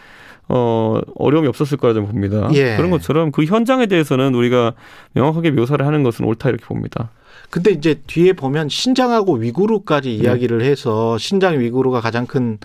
어, 0.53 0.99
어려움이 1.15 1.47
없었을 1.47 1.77
거라 1.77 1.93
좀 1.93 2.07
봅니다. 2.07 2.49
예. 2.53 2.75
그런 2.75 2.91
것처럼 2.91 3.31
그 3.31 3.45
현장에 3.45 3.85
대해서는 3.85 4.35
우리가 4.35 4.73
명확하게 5.13 5.51
묘사를 5.51 5.85
하는 5.85 6.03
것은 6.03 6.25
옳다 6.25 6.49
이렇게 6.49 6.65
봅니다. 6.65 7.09
근데 7.49 7.71
이제 7.71 8.01
뒤에 8.05 8.33
보면 8.33 8.67
신장하고 8.67 9.35
위구르까지 9.35 10.09
네. 10.09 10.15
이야기를 10.15 10.61
해서 10.61 11.17
신장 11.17 11.59
위구르가 11.59 12.01
가장 12.01 12.25
큰 12.27 12.57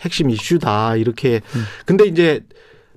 핵심 0.00 0.30
이슈다 0.30 0.96
이렇게. 0.96 1.42
음. 1.54 1.64
근데 1.84 2.06
이제 2.06 2.40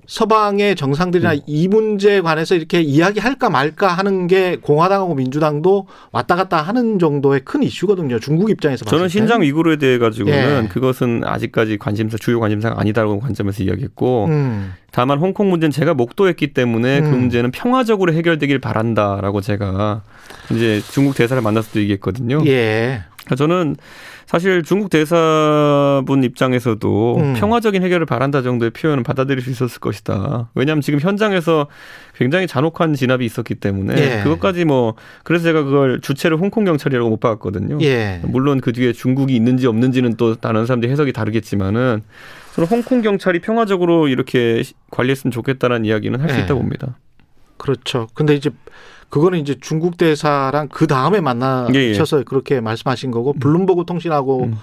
서방의 0.06 0.76
정상들이나 0.76 1.34
음. 1.34 1.38
이 1.46 1.68
문제에 1.68 2.20
관해서 2.20 2.54
이렇게 2.54 2.80
이야기할까 2.80 3.50
말까 3.50 3.88
하는 3.88 4.26
게 4.26 4.56
공화당하고 4.56 5.14
민주당도 5.14 5.86
왔다 6.12 6.36
갔다 6.36 6.62
하는 6.62 6.98
정도의 6.98 7.40
큰 7.44 7.62
이슈거든요. 7.62 8.18
중국 8.20 8.50
입장에서 8.50 8.84
저는 8.84 9.08
신장 9.08 9.42
위구르에 9.42 9.76
대해 9.76 9.98
가지고는 9.98 10.64
예. 10.64 10.68
그것은 10.68 11.22
아직까지 11.24 11.78
관심사 11.78 12.16
주요 12.16 12.40
관심사가 12.40 12.80
아니다라고 12.80 13.20
관점에서 13.20 13.64
이야기했고 13.64 14.26
음. 14.26 14.72
다만 14.92 15.18
홍콩 15.18 15.50
문제는 15.50 15.72
제가 15.72 15.94
목도했기 15.94 16.54
때문에 16.54 17.00
그 17.00 17.06
음. 17.06 17.10
그 17.10 17.16
문제는 17.16 17.50
평화적으로 17.50 18.12
해결되길 18.12 18.60
바란다라고 18.60 19.40
제가 19.40 20.02
이제 20.52 20.80
중국 20.90 21.14
대사를 21.16 21.40
만났을 21.42 21.72
때 21.72 21.80
얘기했거든요. 21.80 22.42
예. 22.46 23.02
그러니까 23.26 23.34
저는 23.34 23.76
사실 24.26 24.62
중국 24.62 24.88
대사분 24.88 26.22
입장에서도 26.22 27.16
음. 27.16 27.34
평화적인 27.34 27.82
해결을 27.82 28.06
바란다 28.06 28.42
정도의 28.42 28.70
표현은 28.70 29.02
받아들일 29.02 29.42
수 29.42 29.50
있었을 29.50 29.80
것이다. 29.80 30.50
왜냐하면 30.54 30.80
지금 30.80 31.00
현장에서 31.00 31.66
굉장히 32.14 32.46
잔혹한 32.46 32.94
진압이 32.94 33.24
있었기 33.24 33.56
때문에 33.56 33.94
예. 33.96 34.22
그것까지 34.22 34.64
뭐 34.64 34.94
그래서 35.24 35.44
제가 35.44 35.64
그걸 35.64 36.00
주체를 36.00 36.38
홍콩 36.38 36.64
경찰이라고 36.64 37.10
못 37.10 37.20
봤거든요. 37.20 37.78
예. 37.82 38.20
물론 38.24 38.60
그 38.60 38.72
뒤에 38.72 38.92
중국이 38.92 39.34
있는지 39.34 39.66
없는지는 39.66 40.14
또 40.16 40.36
다른 40.36 40.64
사람들이 40.66 40.90
해석이 40.90 41.12
다르겠지만은 41.12 42.02
저는 42.54 42.68
홍콩 42.68 43.02
경찰이 43.02 43.40
평화적으로 43.40 44.08
이렇게 44.08 44.62
관리했으면 44.90 45.32
좋겠다는 45.32 45.84
이야기는 45.84 46.20
할수 46.20 46.36
예. 46.38 46.44
있다고 46.44 46.60
봅니다. 46.60 46.96
그렇죠. 47.58 48.06
근데 48.14 48.34
이제 48.34 48.50
그거는 49.16 49.38
이제 49.38 49.54
중국 49.58 49.96
대사랑 49.96 50.68
그 50.68 50.86
다음에 50.86 51.22
만나셔서 51.22 52.16
예, 52.18 52.20
예. 52.20 52.24
그렇게 52.24 52.60
말씀하신 52.60 53.10
거고 53.10 53.32
음. 53.32 53.38
블룸버그 53.38 53.84
통신하고 53.86 54.44
음. 54.44 54.56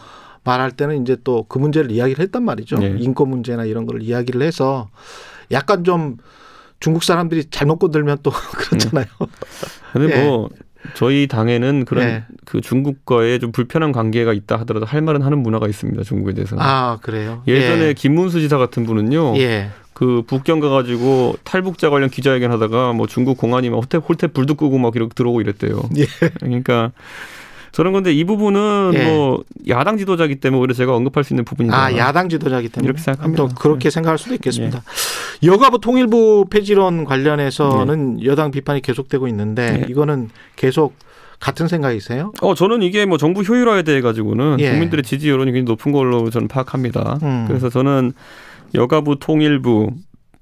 말할 0.44 0.70
때는 0.70 1.02
이제 1.02 1.18
또 1.24 1.44
그 1.50 1.58
문제를 1.58 1.90
이야기를 1.90 2.24
했단 2.24 2.44
말이죠. 2.44 2.78
예. 2.84 2.96
인권 3.00 3.30
문제나 3.30 3.66
이런 3.66 3.88
걸 3.88 4.04
이야기를 4.04 4.44
해서 4.44 4.90
약간 5.52 5.84
좀 5.84 6.18
중국 6.80 7.04
사람들이 7.04 7.46
잘못 7.50 7.80
건들면 7.80 8.20
또 8.22 8.32
그렇잖아요. 8.56 9.08
근데 9.92 10.24
뭐 10.24 10.50
저희 10.94 11.26
당에는 11.26 11.86
그런 11.86 12.06
네. 12.06 12.24
그 12.46 12.62
중국과의 12.62 13.40
좀 13.40 13.52
불편한 13.52 13.92
관계가 13.92 14.34
있다 14.34 14.58
하더라도 14.60 14.86
할 14.86 15.02
말은 15.02 15.24
하는 15.24 15.40
문화가 15.40 15.68
있습니다. 15.68 16.04
중국에 16.04 16.36
대해서는. 16.36 16.64
아 16.64 17.00
그래요? 17.02 17.42
예전에 17.48 17.88
예. 17.88 17.94
김문수 17.94 18.40
지사 18.40 18.60
같은 18.60 18.86
분은요. 18.86 19.36
예. 19.38 19.72
그 20.04 20.22
북경 20.28 20.60
가가지고 20.60 21.38
탈북자 21.46 21.90
관련 21.90 22.10
기자회견 22.10 22.52
하다가 22.52 22.92
뭐 22.92 23.08
중국 23.08 23.38
공안이 23.38 23.70
막 23.70 23.78
호텔 23.78 24.02
호텔 24.02 24.30
불도 24.30 24.56
끄고 24.56 24.78
막 24.78 24.94
이렇게 24.98 25.14
들어오고 25.16 25.40
이랬대요. 25.40 25.82
예. 25.98 26.06
그러니까 26.40 26.92
저는 27.72 27.94
근데 27.94 28.12
이 28.12 28.26
부분은 28.26 28.92
예. 28.96 29.06
뭐 29.06 29.44
야당 29.70 29.98
지도자기 29.98 30.36
때문에 30.36 30.60
오히려 30.60 30.74
제가 30.74 30.94
언급할 30.94 31.24
수 31.24 31.34
있는 31.34 31.46
부분이다. 31.46 31.76
아 31.76 31.96
야당 31.96 32.28
지도자기 32.28 32.68
때문에 32.68 32.86
이렇게 32.88 33.02
생각합니다. 33.02 33.48
또 33.48 33.56
그렇게 33.56 33.84
네. 33.86 33.90
생각할 33.92 34.18
수도 34.18 34.34
있겠습니다. 34.36 34.84
예. 35.42 35.48
여가부 35.48 35.80
통일부 35.80 36.48
폐지론 36.50 37.06
관련해서는 37.06 38.22
예. 38.22 38.26
여당 38.26 38.52
비판이 38.52 38.82
계속되고 38.82 39.30
있는데 39.30 39.86
예. 39.86 39.90
이거는 39.90 40.32
계속 40.58 40.96
같은 41.40 41.70
생각이세요? 41.70 42.34
어 42.42 42.56
저는 42.56 42.84
이게 42.84 43.06
뭐 43.06 43.18
정부 43.18 43.42
효율화에 43.42 43.84
대해 43.84 44.02
가지고는 44.02 44.58
예. 44.60 44.72
국민들의 44.72 45.04
지지 45.04 45.30
여론이 45.30 45.54
굉장히 45.54 45.64
높은 45.64 45.94
걸로 45.94 46.30
저는 46.30 46.50
파악합니다. 46.50 47.20
음. 47.24 47.46
그래서 47.48 47.70
저는 47.70 48.12
여가부 48.74 49.20
통일부 49.20 49.92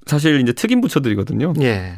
사실 0.05 0.39
이제 0.41 0.53
특임 0.53 0.81
부처들이거든요. 0.81 1.53
예. 1.61 1.93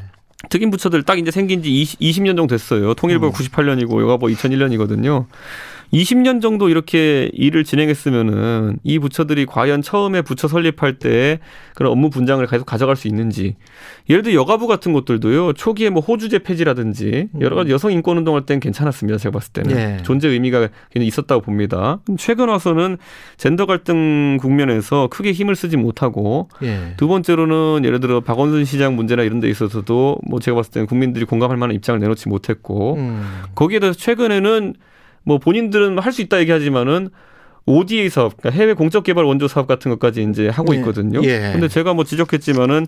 특임 0.49 0.71
부처들 0.71 1.03
딱 1.03 1.17
이제 1.17 1.31
생긴 1.31 1.63
지 1.63 1.71
20, 1.71 2.23
년 2.23 2.35
정도 2.35 2.55
됐어요. 2.55 2.93
통일부가 2.93 3.27
음. 3.27 3.31
98년이고 3.31 4.01
여가부 4.01 4.27
2001년이거든요. 4.27 5.25
20년 5.93 6.41
정도 6.41 6.69
이렇게 6.69 7.29
일을 7.33 7.63
진행했으면은 7.63 8.79
이 8.83 8.97
부처들이 8.97 9.45
과연 9.45 9.83
처음에 9.83 10.23
부처 10.23 10.47
설립할 10.47 10.97
때 10.97 11.39
그런 11.75 11.91
업무 11.91 12.09
분장을 12.09 12.45
계속 12.47 12.65
가져갈 12.65 12.95
수 12.95 13.07
있는지 13.07 13.55
예를 14.09 14.23
들어 14.23 14.33
여가부 14.33 14.67
같은 14.67 14.91
것들도요 14.91 15.53
초기에 15.53 15.91
뭐 15.91 16.01
호주제 16.01 16.39
폐지라든지 16.39 17.29
여러 17.39 17.55
가지 17.55 17.71
여성 17.71 17.91
인권 17.91 18.17
운동할 18.17 18.45
땐 18.45 18.59
괜찮았습니다 18.59 19.19
제가 19.19 19.31
봤을 19.31 19.53
때는 19.53 19.75
네. 19.75 19.97
존재 20.03 20.27
의미가 20.27 20.69
굉장히 20.91 21.07
있었다고 21.07 21.41
봅니다 21.41 21.99
최근 22.17 22.49
와서는 22.49 22.97
젠더 23.37 23.67
갈등 23.67 24.37
국면에서 24.41 25.07
크게 25.11 25.31
힘을 25.31 25.55
쓰지 25.55 25.77
못하고 25.77 26.49
네. 26.59 26.95
두 26.97 27.07
번째로는 27.07 27.85
예를 27.85 27.99
들어 27.99 28.21
박원순 28.21 28.65
시장 28.65 28.95
문제나 28.95 29.21
이런 29.21 29.39
데 29.39 29.49
있어서도 29.49 30.17
뭐 30.27 30.39
제가 30.39 30.55
봤을 30.55 30.71
때는 30.71 30.87
국민들이 30.87 31.25
공감할 31.25 31.57
만한 31.57 31.75
입장을 31.75 31.99
내놓지 31.99 32.29
못했고 32.29 32.95
음. 32.95 33.23
거기에 33.53 33.79
대해서 33.79 33.97
최근에는 33.97 34.73
뭐 35.23 35.37
본인들은 35.37 35.99
할 35.99 36.11
수 36.11 36.21
있다 36.21 36.39
얘기하지만은 36.41 37.09
ODA 37.65 38.09
사업, 38.09 38.37
그러니까 38.37 38.59
해외 38.61 38.73
공적 38.73 39.03
개발 39.03 39.23
원조 39.23 39.47
사업 39.47 39.67
같은 39.67 39.89
것까지 39.91 40.25
이제 40.29 40.49
하고 40.49 40.73
네. 40.73 40.79
있거든요. 40.79 41.21
예. 41.23 41.51
근데 41.53 41.67
제가 41.67 41.93
뭐 41.93 42.03
지적했지만은 42.03 42.87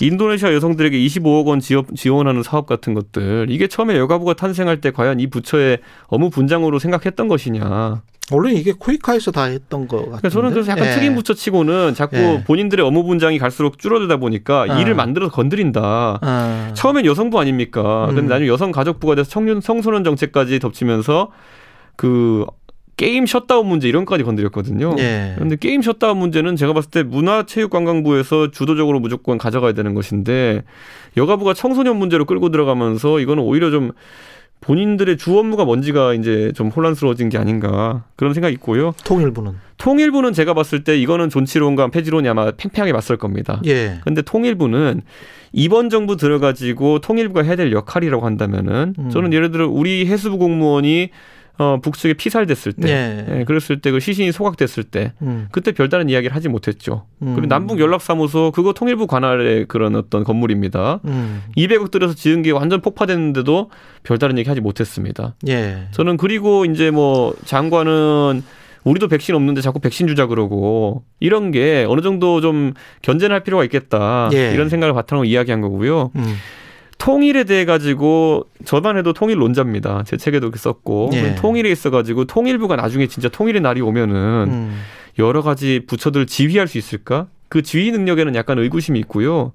인도네시아 0.00 0.52
여성들에게 0.54 0.96
25억 0.98 1.46
원 1.46 1.60
지원, 1.60 1.84
지원하는 1.96 2.42
사업 2.42 2.66
같은 2.66 2.94
것들 2.94 3.46
이게 3.48 3.68
처음에 3.68 3.96
여가부가 3.96 4.34
탄생할 4.34 4.80
때 4.80 4.90
과연 4.90 5.20
이 5.20 5.28
부처의 5.28 5.78
업무 6.06 6.30
분장으로 6.30 6.78
생각했던 6.78 7.28
것이냐. 7.28 8.02
원래 8.32 8.52
이게 8.52 8.72
쿠이카에서 8.72 9.32
다 9.32 9.44
했던 9.44 9.86
거 9.86 10.10
같아요. 10.10 10.30
저는 10.30 10.50
그래서 10.52 10.70
약간 10.72 10.86
예. 10.86 10.92
특임 10.92 11.14
부처치고는 11.14 11.94
자꾸 11.94 12.16
예. 12.16 12.44
본인들의 12.44 12.84
업무 12.84 13.04
분장이 13.04 13.38
갈수록 13.38 13.78
줄어들다 13.78 14.16
보니까 14.16 14.66
아. 14.68 14.80
일을 14.80 14.94
만들어서 14.94 15.30
건드린다. 15.32 16.18
아. 16.22 16.70
처음엔 16.74 17.04
여성부 17.04 17.38
아닙니까? 17.38 18.06
음. 18.08 18.14
근데 18.14 18.28
나중에 18.32 18.48
여성 18.48 18.72
가족부가 18.72 19.14
돼서 19.14 19.28
청년 19.28 19.60
청소년 19.60 20.04
정책까지 20.04 20.58
덮치면서 20.58 21.30
그 21.96 22.46
게임 22.96 23.26
셧다운 23.26 23.66
문제 23.66 23.88
이런 23.88 24.04
까지 24.04 24.22
건드렸거든요. 24.22 24.94
예. 24.98 25.32
그런데 25.34 25.56
게임 25.56 25.82
셧다운 25.82 26.18
문제는 26.18 26.56
제가 26.56 26.72
봤을 26.72 26.90
때 26.90 27.02
문화체육관광부에서 27.02 28.50
주도적으로 28.50 29.00
무조건 29.00 29.36
가져가야 29.36 29.72
되는 29.72 29.94
것인데 29.94 30.62
여가부가 31.16 31.54
청소년 31.54 31.96
문제로 31.96 32.24
끌고 32.24 32.50
들어가면서 32.50 33.18
이거는 33.18 33.42
오히려 33.42 33.70
좀 33.70 33.92
본인들의 34.60 35.18
주 35.18 35.38
업무가 35.38 35.64
뭔지가 35.64 36.14
이제 36.14 36.50
좀 36.54 36.68
혼란스러워진 36.68 37.28
게 37.28 37.36
아닌가 37.36 38.04
그런 38.16 38.32
생각이 38.32 38.54
있고요. 38.54 38.94
통일부는 39.04 39.52
통일부는 39.76 40.32
제가 40.32 40.54
봤을 40.54 40.84
때 40.84 40.96
이거는 40.96 41.28
존치론과 41.28 41.88
폐지론이 41.88 42.28
아마 42.28 42.50
팽팽하게 42.52 42.92
맞설 42.92 43.18
겁니다. 43.18 43.60
예. 43.66 44.00
근데 44.04 44.22
통일부는 44.22 45.02
이번 45.52 45.90
정부 45.90 46.16
들어가지고 46.16 47.00
통일부가 47.00 47.42
해야 47.42 47.56
될 47.56 47.72
역할이라고 47.72 48.24
한다면은 48.24 48.94
음. 48.98 49.10
저는 49.10 49.32
예를 49.32 49.50
들어 49.50 49.68
우리 49.68 50.06
해수부 50.06 50.38
공무원이 50.38 51.10
어, 51.56 51.78
북측에 51.80 52.14
피살됐을 52.14 52.72
때, 52.72 52.88
예. 52.88 53.38
예, 53.40 53.44
그랬을 53.44 53.80
때 53.80 53.92
그 53.92 54.00
시신이 54.00 54.32
소각됐을 54.32 54.82
때, 54.84 55.12
음. 55.22 55.46
그때 55.52 55.70
별다른 55.72 56.08
이야기를 56.08 56.34
하지 56.34 56.48
못했죠. 56.48 57.06
음. 57.22 57.34
그리고 57.34 57.46
남북 57.48 57.78
연락사무소 57.78 58.50
그거 58.52 58.72
통일부 58.72 59.06
관할의 59.06 59.66
그런 59.66 59.94
어떤 59.94 60.24
건물입니다. 60.24 61.00
음. 61.04 61.42
200억 61.56 61.90
들여서 61.92 62.14
지은 62.14 62.42
게 62.42 62.50
완전 62.50 62.80
폭파됐는데도 62.80 63.70
별다른 64.02 64.36
얘기 64.38 64.48
하지 64.48 64.60
못했습니다. 64.60 65.36
예. 65.48 65.86
저는 65.92 66.16
그리고 66.16 66.64
이제 66.64 66.90
뭐 66.90 67.34
장관은 67.44 68.42
우리도 68.82 69.08
백신 69.08 69.34
없는데 69.34 69.60
자꾸 69.62 69.78
백신 69.78 70.06
주자 70.08 70.26
그러고 70.26 71.04
이런 71.20 71.52
게 71.52 71.86
어느 71.88 72.02
정도 72.02 72.40
좀 72.40 72.74
견제할 73.02 73.42
필요가 73.42 73.64
있겠다 73.64 74.28
예. 74.34 74.52
이런 74.52 74.68
생각을 74.68 74.92
바탕으로 74.92 75.24
이야기한 75.24 75.60
거고요. 75.60 76.10
음. 76.16 76.34
통일에 76.98 77.44
대해 77.44 77.64
가지고 77.64 78.46
저만 78.64 78.96
해도 78.96 79.12
통일론자입니다. 79.12 80.04
제 80.06 80.16
책에도 80.16 80.50
썼고 80.54 81.10
예. 81.14 81.34
통일에 81.34 81.70
있어 81.70 81.90
가지고 81.90 82.24
통일부가 82.24 82.76
나중에 82.76 83.06
진짜 83.06 83.28
통일의 83.28 83.60
날이 83.60 83.80
오면은 83.80 84.46
음. 84.48 84.80
여러 85.18 85.42
가지 85.42 85.82
부처들 85.86 86.26
지휘할 86.26 86.68
수 86.68 86.78
있을까? 86.78 87.26
그 87.48 87.62
지휘 87.62 87.92
능력에는 87.92 88.34
약간 88.34 88.58
의구심이 88.58 88.98
있고요. 89.00 89.52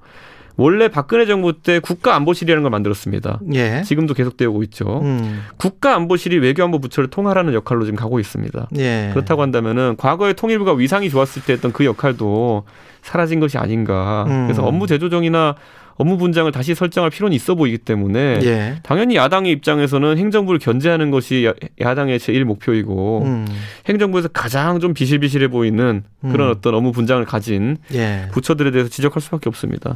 원래 0.60 0.90
박근혜 0.90 1.26
정부 1.26 1.54
때 1.62 1.80
국가안보실이라는 1.80 2.64
걸 2.64 2.70
만들었습니다. 2.70 3.40
예. 3.54 3.82
지금도 3.84 4.14
계속되고 4.14 4.62
있죠. 4.64 5.00
음. 5.04 5.42
국가안보실이 5.56 6.38
외교안보 6.40 6.80
부처를 6.80 7.10
통할하는 7.10 7.54
역할로 7.54 7.86
지금 7.86 7.96
가고 7.96 8.20
있습니다. 8.20 8.68
예. 8.78 9.10
그렇다고 9.14 9.42
한다면은 9.42 9.96
과거에 9.98 10.34
통일부가 10.34 10.74
위상이 10.74 11.10
좋았을 11.10 11.44
때 11.44 11.54
했던 11.54 11.72
그 11.72 11.86
역할도 11.86 12.66
사라진 13.02 13.40
것이 13.40 13.58
아닌가. 13.58 14.26
음. 14.28 14.48
그래서 14.48 14.66
업무 14.66 14.86
재조정이나 14.86 15.56
업무 16.00 16.18
분장을 16.18 16.50
다시 16.54 16.74
설정할 16.74 17.12
필요는 17.12 17.36
있어 17.36 17.56
보이기 17.56 17.78
때문에 17.78 18.40
예. 18.44 18.76
당연히 18.84 19.18
야당의 19.18 19.52
입장에서는 19.52 20.18
행정부를 20.18 20.58
견제하는 20.58 21.12
것이 21.12 21.52
야당의 21.80 22.20
제일 22.20 22.46
목표이고 22.46 23.24
음. 23.26 23.46
행정부에서 23.86 24.30
가장 24.30 24.80
좀 24.80 24.94
비실비실해 24.94 25.50
보이는 25.50 26.04
그런 26.22 26.48
음. 26.48 26.54
어떤 26.56 26.74
업무 26.74 26.94
분장을 26.94 27.24
가진 27.26 27.78
예. 27.94 28.30
부처들에 28.32 28.72
대해서 28.72 28.90
지적할 28.90 29.22
수밖에 29.22 29.50
없습니다. 29.50 29.94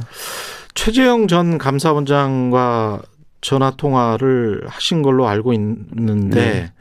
최재형 0.74 1.26
전 1.26 1.56
감사원장과 1.56 3.00
전화 3.40 3.70
통화를 3.70 4.64
하신 4.66 5.00
걸로 5.00 5.26
알고 5.26 5.54
있는데 5.54 6.36
네. 6.36 6.72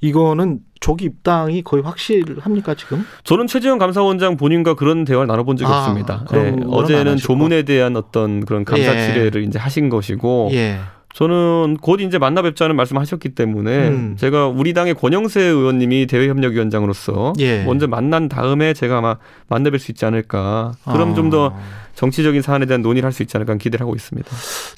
이거는 0.00 0.60
조기 0.80 1.04
입당이 1.04 1.62
거의 1.62 1.82
확실합니까 1.82 2.74
지금? 2.74 3.04
저는 3.24 3.46
최재형 3.46 3.78
감사원장 3.78 4.36
본인과 4.36 4.74
그런 4.74 5.04
대화를 5.04 5.26
나눠본 5.28 5.56
적이 5.56 5.70
아, 5.70 5.78
없습니다. 5.78 6.24
네. 6.32 6.56
어제는 6.66 7.18
조문에 7.18 7.62
대한 7.62 7.96
어떤 7.96 8.44
그런 8.44 8.64
감사 8.64 8.94
예. 8.94 9.30
이제 9.46 9.58
하신 9.58 9.90
것이고 9.90 10.50
예. 10.52 10.78
저는 11.14 11.76
곧 11.80 12.00
이제 12.00 12.18
만나 12.18 12.40
뵙자는 12.40 12.76
말씀하셨기 12.76 13.30
때문에 13.30 13.88
음. 13.88 14.16
제가 14.18 14.46
우리 14.46 14.72
당의 14.72 14.94
권영세 14.94 15.40
의원님이 15.40 16.06
대외협력위원장으로서 16.06 17.32
예. 17.40 17.64
먼저 17.64 17.86
만난 17.88 18.28
다음에 18.28 18.72
제가 18.74 18.98
아마 18.98 19.16
만나 19.48 19.70
뵐 19.70 19.78
수 19.78 19.90
있지 19.90 20.04
않을까. 20.04 20.72
그럼 20.84 21.10
아. 21.10 21.14
좀더 21.14 21.54
정치적인 21.96 22.40
사안에 22.42 22.64
대한 22.66 22.80
논의를 22.80 23.06
할 23.06 23.12
수 23.12 23.22
있지 23.22 23.36
않을까 23.36 23.56
기대를 23.56 23.84
하고 23.84 23.94
있습니다. 23.96 24.28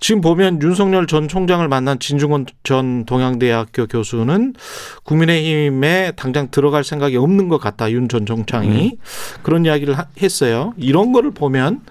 지금 0.01 0.21
보면 0.23 0.61
윤석열 0.63 1.07
전 1.07 1.29
총장을 1.29 1.67
만난 1.69 1.99
진중권 1.99 2.47
전 2.65 3.05
동양대학교 3.05 3.87
교수는 3.87 4.55
국민의힘에 5.05 6.13
당장 6.17 6.49
들어갈 6.51 6.83
생각이 6.83 7.17
없는 7.19 7.49
것 7.49 7.59
같다. 7.61 7.91
윤 7.93 8.09
전 8.09 8.27
총장이 8.27 8.87
음. 8.87 8.97
그런 9.43 9.65
이야기를 9.65 9.95
했어요. 10.21 10.73
이런 10.77 11.13
거를 11.13 11.31
보면 11.31 11.83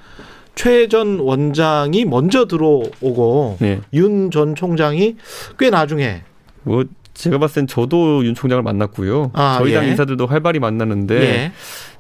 최전 0.56 1.20
원장이 1.20 2.06
먼저 2.06 2.46
들어오고 2.46 3.58
네. 3.60 3.82
윤전 3.94 4.56
총장이 4.56 5.16
꽤 5.58 5.70
나중에 5.70 6.24
뭐 6.64 6.86
제가 7.14 7.38
봤을 7.38 7.62
땐 7.62 7.68
저도 7.68 8.26
윤 8.26 8.36
총장을 8.36 8.62
만났고요. 8.64 9.32
아, 9.34 9.58
저희 9.60 9.74
당 9.74 9.86
예. 9.86 9.90
인사들도 9.90 10.26
활발히 10.28 10.60
만났는데 10.60 11.22
예. 11.22 11.52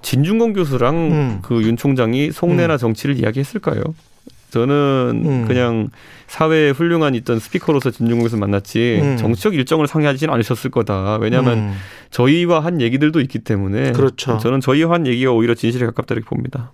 진중권 0.01 0.53
교수랑 0.53 0.95
음. 0.95 1.39
그윤 1.41 1.77
총장이 1.77 2.31
속내나 2.31 2.73
음. 2.73 2.77
정치를 2.77 3.19
이야기했을까요? 3.19 3.83
저는 4.51 5.23
음. 5.25 5.45
그냥 5.47 5.89
사회에 6.27 6.71
훌륭한 6.71 7.15
있던 7.15 7.39
스피커로서 7.39 7.91
진중권 7.91 8.23
교수 8.23 8.37
만났지 8.37 8.99
음. 9.01 9.17
정치적 9.17 9.55
일정을 9.55 9.87
상의하지는 9.87 10.33
않으셨을 10.33 10.71
거다. 10.71 11.17
왜냐하면 11.21 11.57
음. 11.57 11.73
저희와 12.09 12.59
한 12.61 12.81
얘기들도 12.81 13.21
있기 13.21 13.39
때문에 13.39 13.91
그렇죠. 13.91 14.37
저는 14.37 14.59
저희와 14.59 14.93
한 14.93 15.07
얘기가 15.07 15.31
오히려 15.31 15.55
진실에 15.55 15.85
가깝다 15.87 16.15
이렇게 16.15 16.27
봅니다. 16.29 16.71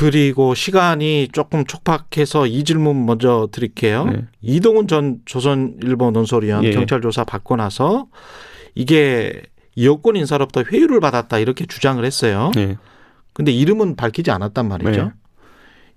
그리고 0.00 0.54
시간이 0.54 1.28
조금 1.30 1.66
촉박해서 1.66 2.46
이 2.46 2.64
질문 2.64 3.04
먼저 3.04 3.50
드릴게요. 3.52 4.06
네. 4.06 4.24
이동훈 4.40 4.88
전 4.88 5.18
조선일보 5.26 6.10
논설위원 6.12 6.64
예. 6.64 6.70
경찰 6.70 7.02
조사 7.02 7.22
받고 7.22 7.56
나서 7.56 8.06
이게 8.74 9.42
여권 9.82 10.16
인사로부터 10.16 10.62
회유를 10.62 11.00
받았다 11.00 11.38
이렇게 11.38 11.66
주장을 11.66 12.02
했어요. 12.02 12.50
네. 12.54 12.78
근데 13.34 13.52
이름은 13.52 13.96
밝히지 13.96 14.30
않았단 14.30 14.68
말이죠. 14.68 14.90
네. 14.90 15.10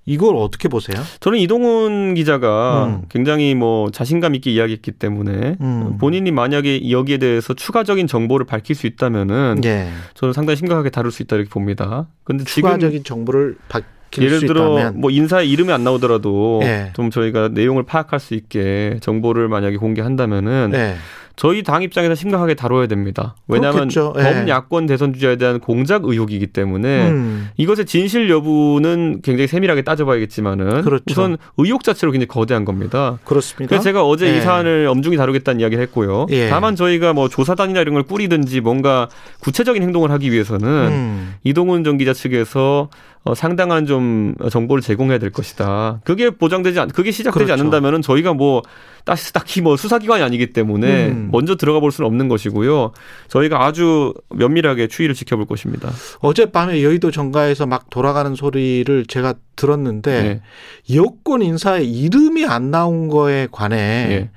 이걸 0.06 0.36
어떻게 0.36 0.68
보세요? 0.68 1.02
저는 1.22 1.40
이동훈 1.40 2.14
기자가 2.14 2.86
음. 2.86 3.02
굉장히 3.10 3.56
뭐 3.56 3.90
자신감 3.90 4.36
있게 4.36 4.52
이야기했기 4.52 4.92
때문에 4.92 5.56
음. 5.62 5.98
본인이 5.98 6.30
만약에 6.32 6.92
여기에 6.92 7.18
대해서 7.18 7.54
추가적인 7.54 8.08
정보를 8.08 8.46
밝힐 8.46 8.76
수 8.76 8.86
있다면은 8.86 9.62
예. 9.64 9.88
저는 10.14 10.34
상당히 10.34 10.58
심각하게 10.58 10.90
다룰 10.90 11.12
수 11.12 11.24
있다 11.24 11.38
이렇게 11.38 11.50
봅니다. 11.50 12.08
근데 12.24 12.44
추가적인 12.44 13.04
정보를 13.04 13.56
밝 13.70 13.86
예를 14.20 14.42
들어 14.42 14.80
있다면. 14.80 15.02
뭐 15.02 15.10
인사에 15.10 15.46
이름이 15.46 15.72
안 15.72 15.84
나오더라도 15.84 16.60
예. 16.64 16.92
좀 16.94 17.10
저희가 17.10 17.50
내용을 17.50 17.84
파악할 17.84 18.20
수 18.20 18.36
있게 18.36 18.98
정보를 19.02 19.48
만약에 19.48 19.78
공개한다면은 19.78 20.72
예. 20.76 20.96
저희 21.36 21.64
당 21.64 21.82
입장에서 21.82 22.14
심각하게 22.14 22.54
다뤄야 22.54 22.88
됩니다. 22.88 23.36
왜냐하면 23.48 23.90
예. 23.92 24.24
범야권 24.24 24.86
대선 24.86 25.14
주자에 25.14 25.36
대한 25.38 25.60
공작 25.60 26.06
의혹이기 26.06 26.48
때문에 26.48 27.08
음. 27.10 27.50
이것의 27.58 27.86
진실 27.86 28.30
여부는 28.30 29.22
굉장히 29.24 29.48
세밀하게 29.48 29.82
따져봐야겠지만은 29.82 30.84
그렇죠. 30.84 31.04
우선 31.10 31.38
의혹 31.58 31.84
자체로 31.84 32.12
굉장히 32.12 32.28
거대한 32.28 32.66
겁니다. 32.66 33.18
그렇습니다. 33.24 33.70
그래서 33.70 33.84
제가 33.84 34.06
어제 34.06 34.28
예. 34.28 34.38
이 34.38 34.42
사안을 34.42 34.88
엄중히 34.88 35.18
다루겠다는 35.18 35.60
이야기를 35.62 35.82
했고요. 35.84 36.28
예. 36.30 36.50
다만 36.50 36.76
저희가 36.76 37.14
뭐 37.14 37.28
조사단이나 37.30 37.82
이런 37.82 37.96
걸 37.96 38.04
꾸리든지 38.04 38.62
뭔가 38.62 39.10
구체적인 39.40 39.82
행동을 39.82 40.12
하기 40.12 40.32
위해서는 40.32 40.68
음. 40.68 41.34
이동훈 41.44 41.84
전 41.84 41.98
기자 41.98 42.14
측에서 42.14 42.90
어, 43.26 43.34
상당한 43.34 43.86
좀 43.86 44.36
정보를 44.52 44.82
제공해야 44.82 45.18
될 45.18 45.32
것이다. 45.32 46.02
그게 46.04 46.30
보장되지 46.30 46.80
않, 46.80 46.90
그게 46.90 47.12
시작되지 47.12 47.46
그렇죠. 47.46 47.54
않는다면은 47.54 48.02
저희가 48.02 48.34
뭐 48.34 48.62
딱히 49.06 49.62
뭐 49.62 49.78
수사기관이 49.78 50.22
아니기 50.24 50.52
때문에 50.52 51.08
음. 51.08 51.30
먼저 51.32 51.56
들어가 51.56 51.80
볼 51.80 51.92
수는 51.92 52.06
없는 52.08 52.28
것이고요. 52.28 52.92
저희가 53.30 53.66
아주 53.66 54.14
면밀하게 54.30 54.88
추이를 54.88 55.16
지켜볼 55.16 55.46
것입니다. 55.46 55.90
어젯밤에 56.20 56.84
여의도 56.84 57.12
정가에서 57.12 57.66
막 57.66 57.90
돌아가는 57.90 58.36
소리를 58.36 59.06
제가 59.08 59.36
들었는데 59.56 60.24
네. 60.24 60.96
여권 60.96 61.42
인사의 61.42 61.90
이름이 61.90 62.46
안 62.46 62.72
나온 62.72 63.08
거에 63.08 63.48
관해 63.52 63.78
네. 64.08 64.30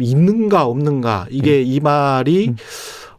있는가 0.00 0.64
없는가 0.64 1.26
이게 1.30 1.52
네. 1.52 1.62
이 1.62 1.80
말이 1.80 2.48
음. 2.48 2.56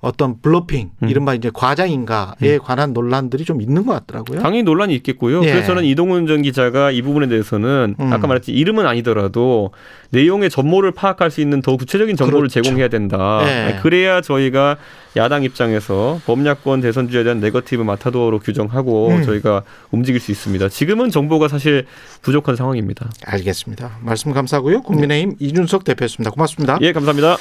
어떤 0.03 0.41
bluffing, 0.41 0.91
음. 1.01 1.07
이른바 1.07 1.33
이제 1.33 1.49
과장인가에 1.53 2.33
음. 2.43 2.59
관한 2.61 2.91
논란들이 2.91 3.45
좀 3.45 3.61
있는 3.61 3.85
것 3.85 3.93
같더라고요. 3.93 4.41
당연히 4.41 4.63
논란이 4.63 4.93
있겠고요. 4.95 5.41
예. 5.45 5.49
그래서 5.49 5.67
저는 5.67 5.85
이동훈 5.85 6.27
전 6.27 6.41
기자가 6.41 6.91
이 6.91 7.01
부분에 7.01 7.27
대해서는 7.27 7.95
음. 7.97 8.13
아까 8.13 8.27
말했지 8.27 8.51
이름은 8.51 8.85
아니더라도 8.85 9.71
내용의 10.09 10.49
전모를 10.49 10.91
파악할 10.91 11.31
수 11.31 11.39
있는 11.39 11.61
더 11.61 11.77
구체적인 11.77 12.17
정보를 12.17 12.49
그렇죠. 12.49 12.61
제공해야 12.61 12.89
된다. 12.89 13.39
예. 13.43 13.79
그래야 13.81 14.19
저희가 14.19 14.75
야당 15.15 15.43
입장에서 15.43 16.19
범야권 16.25 16.81
대선 16.81 17.07
주자에 17.07 17.23
대한 17.23 17.39
네거티브 17.39 17.81
마타도어로 17.81 18.39
규정하고 18.39 19.07
음. 19.07 19.23
저희가 19.23 19.63
움직일 19.91 20.19
수 20.19 20.31
있습니다. 20.31 20.67
지금은 20.67 21.11
정보가 21.11 21.47
사실 21.47 21.85
부족한 22.21 22.57
상황입니다. 22.57 23.09
알겠습니다. 23.25 23.99
말씀 24.01 24.33
감사하고요. 24.33 24.81
국민의힘 24.81 25.29
네. 25.29 25.35
이준석 25.39 25.85
대표였습니다. 25.85 26.31
고맙습니다. 26.31 26.77
예, 26.81 26.91
감사합니다. 26.91 27.37